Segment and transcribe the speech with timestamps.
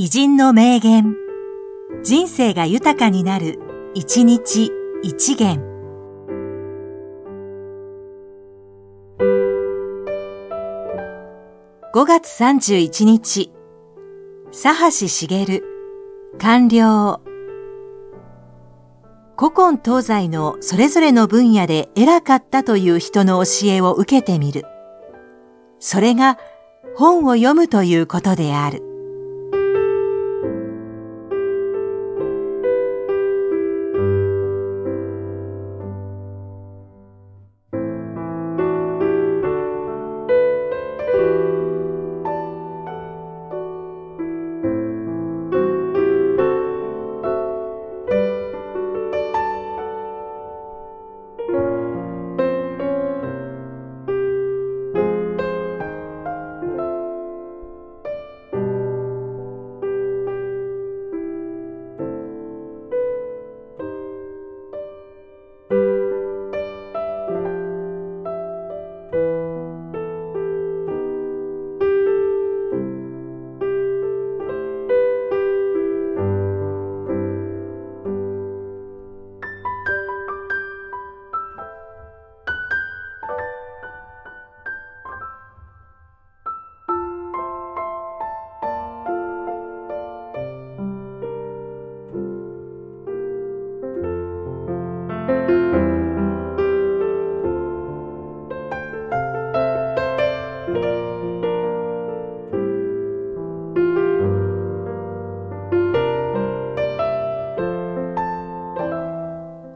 [0.00, 1.16] 偉人の名言。
[2.04, 3.58] 人生が豊かになる、
[3.94, 4.70] 一日
[5.02, 5.60] 一元。
[11.92, 13.50] 5月31日、
[14.52, 15.62] 佐橋茂、
[16.38, 17.20] 官僚。
[19.36, 24.62] 古今東西のそれぞれの分野で偉かったという人の教えを受けてみる。
[25.80, 26.38] それが
[26.94, 28.87] 本を読むということである。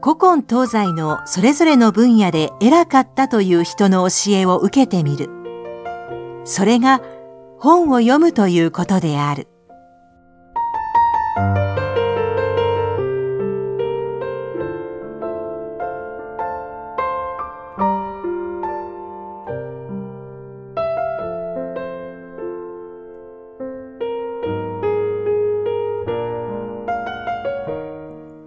[0.03, 5.29] 古今東西のそれぞれの分野で偉かったという人の教えを受けてみる。
[6.43, 7.01] それが
[7.57, 9.47] 本を読むということである。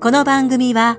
[0.03, 0.99] この番組は